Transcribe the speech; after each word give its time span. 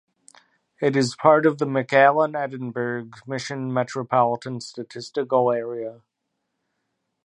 It 0.81 0.95
is 0.95 1.15
part 1.15 1.45
of 1.45 1.59
the 1.59 1.65
McAllen-Edinburg-Mission 1.67 3.71
Metropolitan 3.71 4.59
Statistical 4.59 5.51
Area. 5.51 6.01